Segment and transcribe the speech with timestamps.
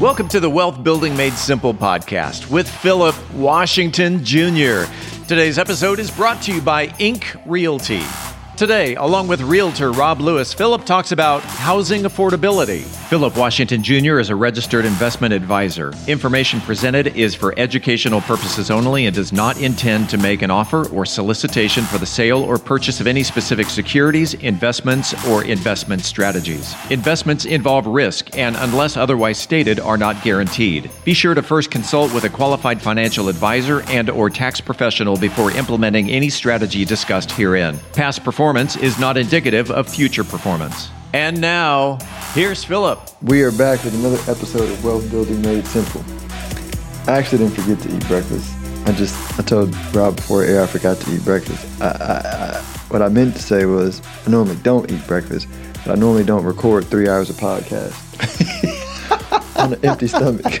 [0.00, 4.84] Welcome to the Wealth Building Made Simple podcast with Philip Washington Jr.
[5.28, 8.00] Today's episode is brought to you by Ink Realty.
[8.60, 12.82] Today, along with realtor Rob Lewis, Philip talks about housing affordability.
[13.08, 14.18] Philip Washington Jr.
[14.18, 15.94] is a registered investment advisor.
[16.06, 20.86] Information presented is for educational purposes only and does not intend to make an offer
[20.90, 26.74] or solicitation for the sale or purchase of any specific securities, investments, or investment strategies.
[26.90, 30.90] Investments involve risk and, unless otherwise stated, are not guaranteed.
[31.06, 35.50] Be sure to first consult with a qualified financial advisor and or tax professional before
[35.52, 37.78] implementing any strategy discussed herein.
[37.94, 40.90] Past performance is not indicative of future performance.
[41.12, 41.98] And now,
[42.32, 42.98] here's Philip.
[43.22, 46.02] We are back with another episode of Wealth Building Made Simple.
[47.06, 48.52] I actually didn't forget to eat breakfast.
[48.86, 51.80] I just I told Rob before air I forgot to eat breakfast.
[51.80, 55.46] I, I, I, what I meant to say was I normally don't eat breakfast,
[55.84, 57.94] but I normally don't record three hours of podcast
[59.58, 60.60] on an empty stomach.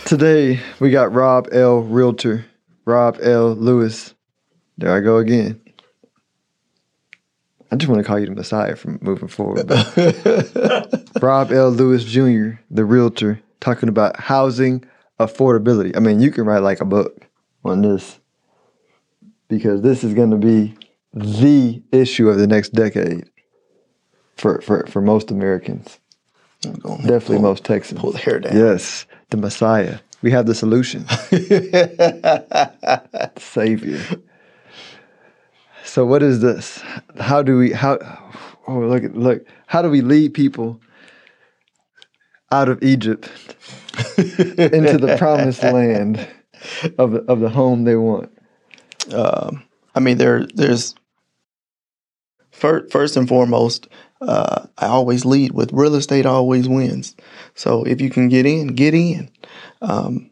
[0.06, 1.80] Today we got Rob L.
[1.80, 2.46] Realtor,
[2.86, 3.54] Rob L.
[3.54, 4.14] Lewis.
[4.80, 5.60] There I go again.
[7.70, 9.70] I just want to call you the Messiah from moving forward.
[11.22, 11.70] Rob L.
[11.70, 14.82] Lewis Jr., the realtor, talking about housing
[15.20, 15.94] affordability.
[15.94, 17.26] I mean, you can write like a book
[17.62, 18.18] on this
[19.48, 20.74] because this is going to be
[21.12, 23.28] the issue of the next decade
[24.38, 25.98] for, for, for most Americans.
[26.62, 28.00] Definitely most Texans.
[28.00, 28.56] pull the hair down.
[28.56, 29.98] Yes, the Messiah.
[30.22, 31.06] We have the solution.
[33.38, 34.00] Savior.
[35.84, 36.82] So what is this?
[37.18, 37.98] How do we how
[38.66, 40.80] oh look look how do we lead people
[42.52, 43.28] out of Egypt
[44.18, 46.28] into the promised land
[46.98, 48.30] of the, of the home they want?
[49.12, 49.64] Um,
[49.94, 50.94] I mean, there there's
[52.50, 53.88] first, first and foremost.
[54.20, 57.16] Uh, I always lead with real estate always wins.
[57.54, 59.30] So if you can get in, get in.
[59.80, 60.30] Um,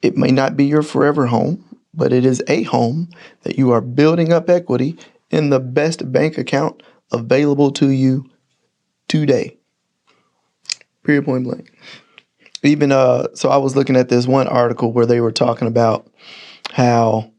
[0.00, 3.08] it may not be your forever home, but it is a home
[3.42, 4.98] that you are building up equity
[5.30, 6.82] in the best bank account
[7.12, 8.24] available to you
[9.08, 9.56] today.
[11.04, 11.72] Period point blank.
[12.62, 16.06] Even uh, so, I was looking at this one article where they were talking about
[16.70, 17.32] how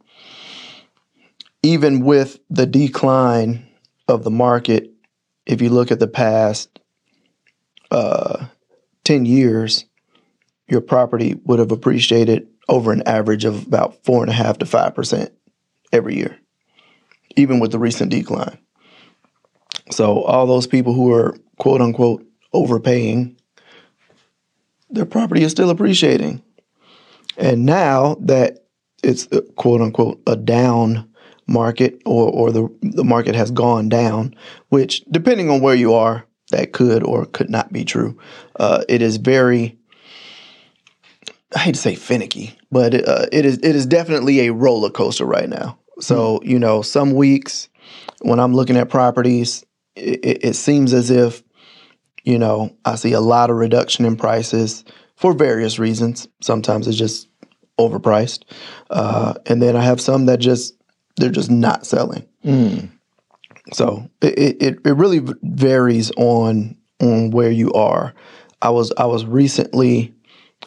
[1.62, 3.66] even with the decline
[4.10, 4.92] of the market,
[5.46, 6.80] if you look at the past
[7.90, 8.48] uh,
[9.06, 9.86] 10 years,
[10.68, 14.66] your property would have appreciated over an average of about four and a half to
[14.66, 15.32] five percent
[15.92, 16.40] every year,
[17.36, 18.58] even with the recent decline.
[19.92, 23.38] So all those people who are quote unquote overpaying,
[24.90, 26.42] their property is still appreciating.
[27.38, 28.66] And now that
[29.04, 31.10] it's uh, quote unquote a down
[31.48, 34.36] market or, or the, the market has gone down,
[34.70, 38.18] which depending on where you are, that could or could not be true.
[38.56, 39.78] Uh, it is very
[41.64, 45.50] hate to say finicky, but uh, it is it is definitely a roller coaster right
[45.50, 45.80] now.
[46.00, 47.70] So you know, some weeks
[48.22, 49.66] when I'm looking at properties,
[49.96, 51.44] it, it, it seems as if
[52.24, 54.84] you know I see a lot of reduction in prices
[55.16, 56.28] for various reasons.
[56.42, 57.28] Sometimes it's just
[57.80, 58.44] overpriced,
[58.90, 60.76] uh, and then I have some that just
[61.18, 62.28] they're just not selling.
[63.72, 68.14] So it, it it really varies on on where you are.
[68.62, 70.14] I was I was recently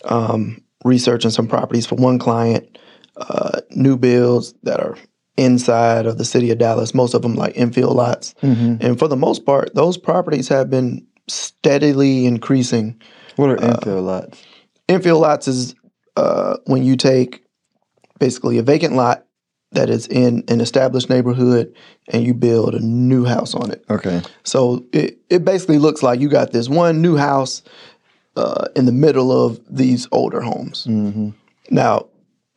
[0.04, 2.78] um, researching some properties for one client,
[3.16, 4.96] uh, new builds that are
[5.36, 6.94] inside of the city of Dallas.
[6.94, 8.34] Most of them like infill lots,
[8.80, 13.00] and for the most part, those properties have been steadily increasing.
[13.36, 14.42] What are infill lots?
[14.88, 15.74] Infill lots is
[16.16, 17.44] uh, when you take
[18.18, 19.26] basically a vacant lot
[19.72, 21.74] that is in an established neighborhood
[22.08, 23.84] and you build a new house on it.
[23.90, 24.22] Okay.
[24.44, 27.62] So it, it basically looks like you got this one new house
[28.36, 30.86] uh, in the middle of these older homes.
[31.70, 32.06] Now,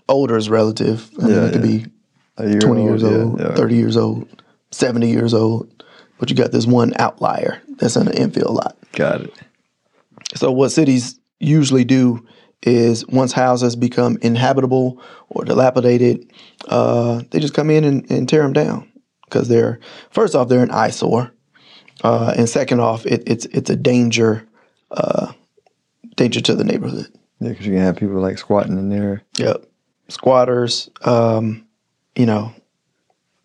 [0.08, 1.10] older is relative.
[1.20, 1.86] I mean, Yeah, it could be
[2.52, 3.56] year 20 years old, yeah.
[3.56, 5.84] 30 years old, 70 years old.
[6.20, 8.78] But you got this one outlier that's in an infill lot.
[8.92, 9.34] Got it.
[10.36, 12.26] So what cities usually do
[12.62, 16.30] is once houses become inhabitable or dilapidated,
[16.68, 18.92] uh, they just come in and, and tear them down
[19.24, 19.80] because they're
[20.12, 21.32] first off they're an eyesore,
[22.04, 24.46] uh, and second off it, it's it's a danger
[24.92, 25.32] uh,
[26.20, 27.08] danger to the neighborhood.
[27.40, 29.24] Yeah, because you can have people like squatting in there.
[29.38, 29.66] Yep,
[30.10, 31.66] squatters, um,
[32.16, 32.52] you know,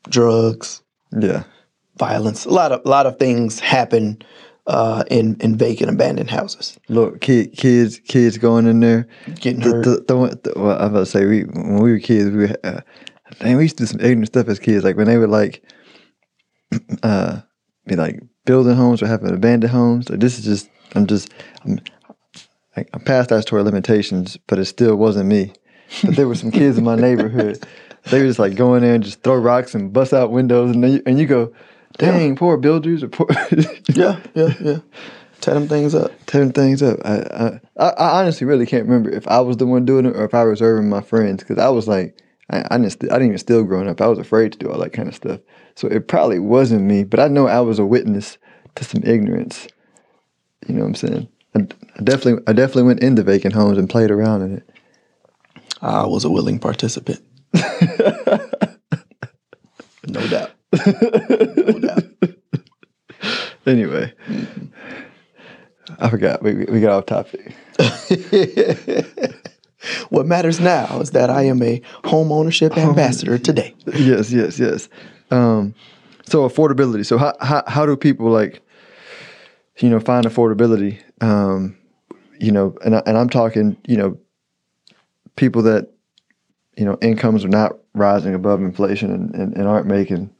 [0.09, 0.83] drugs,
[1.13, 1.45] Yeah.
[1.99, 4.19] violence, a lot of a lot of things happen
[4.67, 6.77] uh, in in vacant abandoned houses.
[6.89, 9.07] Look, kid, kids, kids going in there.
[9.37, 9.85] Getting The, hurt.
[9.85, 12.81] the, the, the, well, I'm about to say, we when we were kids, we uh,
[13.39, 14.83] dang, we used to do some ignorant stuff as kids.
[14.85, 15.63] Like when they would like,
[17.05, 17.41] uh,
[17.87, 20.11] be like building homes or having abandoned homes.
[20.11, 21.33] Like this is just I'm just
[21.65, 21.79] I'm
[22.77, 25.53] I- I'm past that story limitations, but it still wasn't me.
[26.05, 27.65] But there were some kids in my neighborhood.
[28.11, 30.83] They were just like going there and just throw rocks and bust out windows, and
[30.83, 31.53] then you, and you go,
[31.99, 33.27] "Dang, poor builders!" Or poor
[33.95, 34.79] Yeah, yeah, yeah.
[35.41, 36.11] Tear them things up.
[36.27, 36.99] tearing things up.
[37.05, 40.17] I, I I I honestly really can't remember if I was the one doing it
[40.17, 42.19] or if I was serving my friends because I was like
[42.51, 44.01] I, I didn't I didn't even still growing up.
[44.01, 45.41] I was afraid to do all that kind of stuff.
[45.77, 48.39] So it probably wasn't me, but I know I was a witness
[48.77, 49.69] to some ignorance.
[50.67, 51.29] You know what I'm saying?
[51.57, 51.61] I,
[52.03, 54.69] definitely I definitely went into vacant homes and played around in it.
[55.81, 57.21] I was a willing participant.
[60.07, 60.51] no doubt.
[61.67, 62.05] No doubt.
[63.67, 64.13] Anyway,
[65.99, 67.55] I forgot we we got off topic.
[70.09, 73.75] What matters now is that I am a home ownership ambassador today.
[73.95, 74.89] yes, yes, yes.
[75.31, 75.75] Um,
[76.25, 77.05] so affordability.
[77.05, 78.63] So how, how how do people like,
[79.79, 81.01] you know, find affordability?
[81.21, 81.77] Um,
[82.39, 84.19] you know, and and I'm talking, you know,
[85.37, 85.91] people that,
[86.77, 90.31] you know, incomes are not rising above inflation and, and, and aren't making,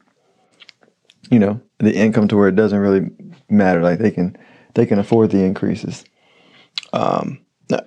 [1.31, 3.09] you know, the income to where it doesn't really
[3.49, 3.81] matter.
[3.81, 4.37] Like they can
[4.73, 6.03] they can afford the increases.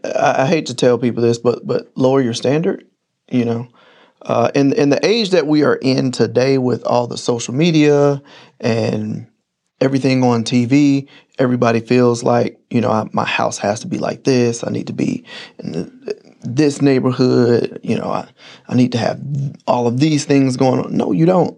[0.05, 2.87] I, I hate to tell people this, but but lower your standard.
[3.31, 3.69] You know,
[4.23, 8.23] uh, in in the age that we are in today, with all the social media
[8.61, 9.27] and
[9.81, 11.09] everything on TV,
[11.39, 14.65] everybody feels like you know I, my house has to be like this.
[14.65, 15.25] I need to be
[15.59, 17.81] in the, this neighborhood.
[17.83, 18.29] You know, I
[18.69, 19.21] I need to have
[19.67, 20.97] all of these things going on.
[20.97, 21.57] No, you don't.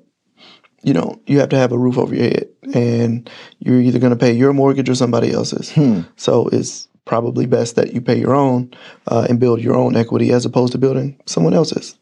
[0.83, 1.21] You don't.
[1.29, 3.29] You have to have a roof over your head, and
[3.59, 5.71] you're either going to pay your mortgage or somebody else's.
[6.17, 8.73] So it's probably best that you pay your own
[9.09, 11.99] uh, and build your own equity as opposed to building someone else's,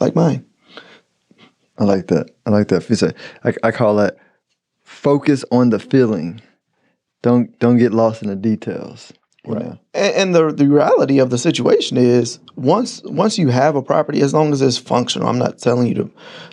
[0.00, 0.44] like mine.
[1.78, 2.30] I like that.
[2.46, 3.16] I like that.
[3.42, 4.16] I, I call that
[5.04, 6.40] focus on the feeling.
[7.22, 9.12] Don't don't get lost in the details.
[9.46, 9.78] you know?
[9.92, 14.20] And, and the the reality of the situation is once once you have a property,
[14.22, 16.10] as long as it's functional, I'm not telling you to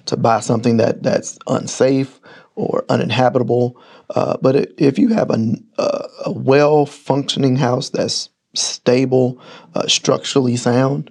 [0.08, 2.20] to buy something that that's unsafe
[2.56, 3.82] or uninhabitable.
[4.10, 9.42] Uh, but i if you have a, a, a well functioning house that's stable,
[9.76, 11.10] uh, structurally sound,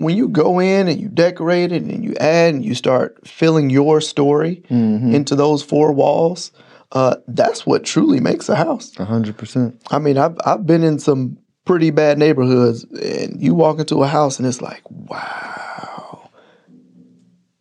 [0.00, 3.68] when you go in and you decorate it and you add and you start filling
[3.68, 6.52] your story into those four walls,
[6.92, 8.92] uh, that's what truly makes a house.
[8.98, 9.80] A hundred percent.
[9.90, 11.36] I mean, I've I've been in some
[11.66, 16.30] pretty bad neighborhoods, and you walk into a house and it's like, wow,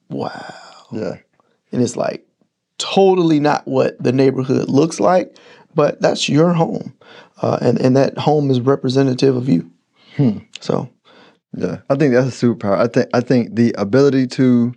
[0.09, 1.18] wow, Yeah.
[1.71, 2.25] and it's like
[2.77, 5.35] totally not what the neighborhood looks like,
[5.75, 6.94] but that's your home,
[7.42, 9.69] uh, and and that home is representative of you.
[10.62, 10.89] So
[11.54, 11.80] Yeah.
[11.90, 12.78] I think that's a superpower.
[12.78, 14.74] I think I think the ability to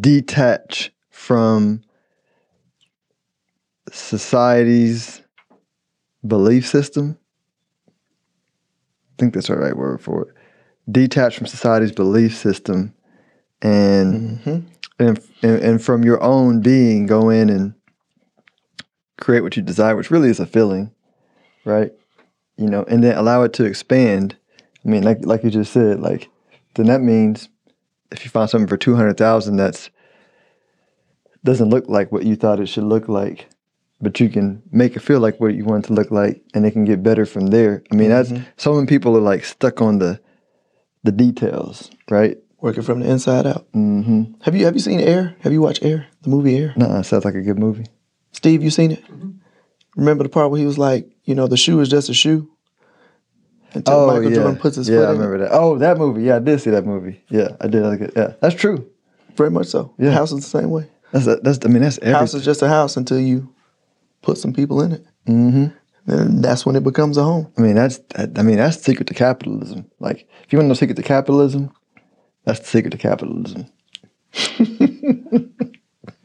[0.00, 1.82] detach from
[3.90, 5.22] society's
[6.26, 7.18] belief system.
[7.88, 7.92] I
[9.18, 10.34] think that's the right word for it.
[10.90, 12.94] Detach from society's belief system
[13.60, 14.66] and mm-hmm.
[14.98, 17.74] and, and and from your own being go in and
[19.20, 20.92] create what you desire, which really is a feeling,
[21.64, 21.92] right?
[22.56, 24.36] You know, and then allow it to expand.
[24.88, 26.30] I mean, like like you just said, like
[26.74, 27.50] then that means
[28.10, 29.90] if you find something for two hundred thousand that's
[31.44, 33.50] doesn't look like what you thought it should look like,
[34.00, 36.64] but you can make it feel like what you want it to look like, and
[36.64, 37.82] it can get better from there.
[37.92, 40.20] I mean, that's so many people are like stuck on the
[41.04, 42.38] the details, right?
[42.60, 43.70] working from the inside out.
[43.72, 44.40] Mm-hmm.
[44.42, 45.36] Have you have you seen Air?
[45.40, 46.72] Have you watched Air, the movie Air?
[46.76, 47.86] Nah, sounds like a good movie.
[48.32, 49.04] Steve, you seen it?
[49.96, 52.50] Remember the part where he was like, you know, the shoe is just a shoe.
[53.78, 55.52] Until Michael Jordan puts his Oh, yeah, foot I in remember that.
[55.52, 56.22] Oh, that movie.
[56.24, 57.22] Yeah, I did see that movie.
[57.28, 57.82] Yeah, I did.
[57.82, 58.12] Like it.
[58.16, 58.88] Yeah, that's true.
[59.36, 59.94] Very much so.
[59.98, 60.10] Yeah.
[60.10, 60.88] House is the same way.
[61.12, 61.58] That's that's.
[61.64, 63.52] I mean, that's every, House is just a house until you
[64.22, 65.06] put some people in it.
[65.26, 65.66] Mm-hmm.
[66.10, 67.52] And that's when it becomes a home.
[67.56, 68.00] I mean, that's.
[68.16, 69.90] I mean, that's the secret to capitalism.
[70.00, 71.70] Like, if you want to know the secret to capitalism,
[72.44, 73.66] that's the secret to capitalism.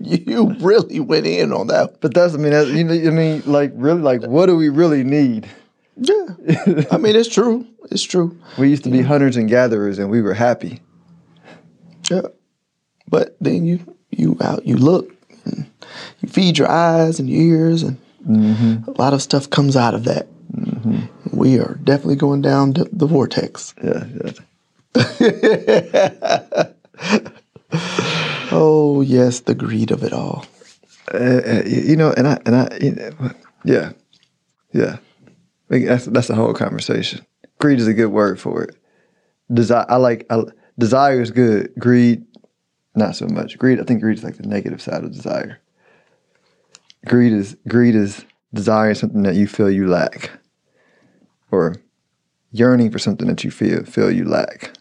[0.06, 2.02] You really went in on that.
[2.02, 2.34] But that's.
[2.34, 2.94] I mean, that's, you know.
[2.94, 5.48] I mean, like, really, like, what do we really need?
[5.98, 6.86] Yeah.
[6.92, 7.68] I mean, it's true.
[7.92, 8.38] It's true.
[8.58, 10.82] We used to be hunters and gatherers, and we were happy.
[12.10, 12.22] Yeah.
[13.10, 15.12] But then you you out you look,
[15.46, 15.70] and
[16.22, 17.98] you feed your eyes and your ears, and
[18.88, 20.28] a lot of stuff comes out of that.
[21.32, 23.74] We are definitely going down the, the vortex.
[23.84, 24.06] Yeah.
[24.96, 26.70] yeah.
[28.56, 30.46] Oh yes, the greed of it all.
[31.12, 33.32] Uh, uh, you know, and I and I, you know,
[33.66, 33.94] yeah,
[34.72, 34.98] yeah.
[35.82, 37.26] That's that's the whole conversation.
[37.60, 38.76] Greed is a good word for it.
[39.52, 40.26] Desire, I like.
[40.30, 40.44] I,
[40.78, 41.74] desire is good.
[41.78, 42.26] Greed,
[42.96, 43.58] not so much.
[43.58, 45.60] Greed, I think greed is like the negative side of desire.
[47.06, 50.32] greed is greed is desiring something that you feel you lack,
[51.52, 51.76] or
[52.52, 54.74] yearning for something that you feel feel you lack.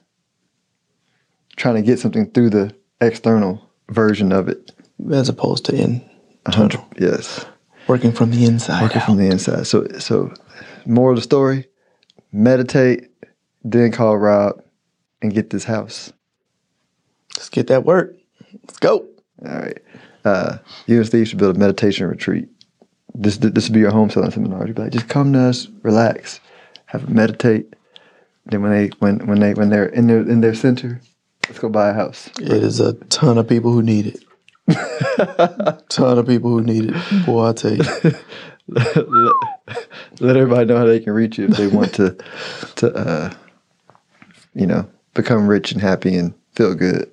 [1.57, 4.73] Trying to get something through the external version of it.
[5.13, 6.01] As opposed to in
[6.47, 6.57] uh-huh.
[6.57, 7.45] hundred, yes,
[7.89, 9.07] working from the inside working out.
[9.07, 9.67] from the inside.
[9.67, 10.33] So, so
[10.87, 11.69] moral of the story:
[12.33, 13.11] meditate,
[13.65, 14.63] then call Rob,
[15.21, 16.13] and get this house.
[17.37, 18.17] Let's get that work.
[18.67, 19.07] Let's go.
[19.45, 19.79] All right.
[20.25, 22.49] Uh, you and Steve should build a meditation retreat.
[23.15, 24.67] This this would be your home selling seminar.
[24.67, 26.41] You'd be like, just come to us, relax,
[26.87, 27.75] have a meditate.
[28.47, 31.01] Then when they when when they when they're in their in their center,
[31.49, 32.31] let's go buy a house.
[32.41, 34.25] It is a ton of people who need it.
[35.89, 37.27] ton of people who need it.
[37.27, 37.85] Boy, I tell you.
[40.21, 42.17] Let everybody know how they can reach you if they want to
[42.77, 43.33] to uh,
[44.55, 47.11] you know become rich and happy and feel good.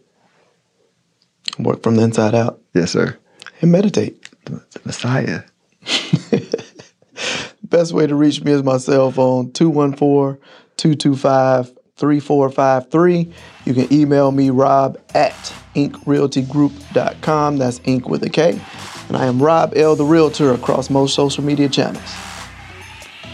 [1.57, 3.17] Work from the inside out Yes, sir.
[3.61, 4.25] and meditate.
[4.45, 5.41] The Messiah.
[7.63, 10.41] Best way to reach me is my cell phone, 214
[10.77, 13.33] 225 3453.
[13.65, 17.57] You can email me, rob at inkrealtygroup.com.
[17.57, 18.59] That's ink with a K.
[19.07, 19.95] And I am Rob L.
[19.95, 22.13] the Realtor across most social media channels.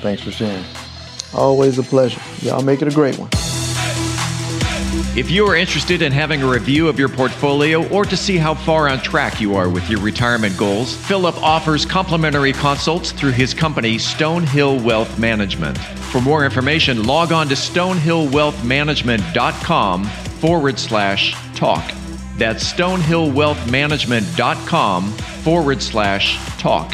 [0.02, 0.64] Thanks for sharing.
[1.34, 2.22] Always a pleasure.
[2.42, 3.30] Y'all make it a great one.
[5.18, 8.54] If you are interested in having a review of your portfolio or to see how
[8.54, 13.54] far on track you are with your retirement goals, Philip offers complimentary consults through his
[13.54, 15.78] company, Stonehill Wealth Management.
[15.78, 21.94] For more information, log on to stonehillwealthmanagement.com forward slash talk.
[22.38, 26.94] That's stonehillwealthmanagement.com forward slash talk.